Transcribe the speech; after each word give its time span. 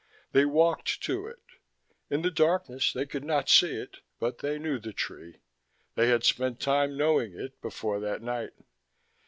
They 0.31 0.45
walked 0.45 1.03
to 1.03 1.27
it. 1.27 1.43
In 2.09 2.23
the 2.23 2.31
darkness 2.31 2.91
they 2.91 3.05
could 3.05 3.23
not 3.23 3.47
see 3.49 3.75
it, 3.75 3.97
but 4.19 4.39
they 4.39 4.57
knew 4.57 4.79
the 4.79 4.93
tree: 4.93 5.41
they 5.93 6.07
had 6.07 6.23
spent 6.23 6.59
time 6.59 6.97
knowing 6.97 7.39
it 7.39 7.61
before 7.61 7.99
that 7.99 8.23
night. 8.23 8.53